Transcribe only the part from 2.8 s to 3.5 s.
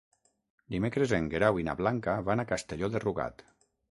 de Rugat.